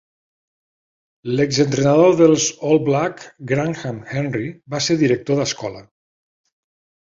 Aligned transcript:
L'exentrenador 1.39 2.15
dels 2.21 2.47
All 2.71 2.81
Black 2.89 3.23
Graham 3.53 4.01
Henry 4.17 4.49
va 4.77 4.83
ser 4.89 4.99
director 5.05 5.41
d'escola. 5.45 5.87